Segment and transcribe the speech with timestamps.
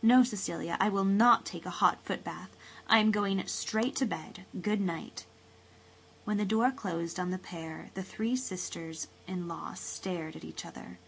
[0.00, 2.50] No, Cecilia, I will not take a hot footbath.
[2.86, 4.46] I am going straight to bed.
[4.60, 5.26] Good night."
[6.24, 10.64] When the door closed on the pair the three sisters in laws stared at each
[10.64, 11.00] other.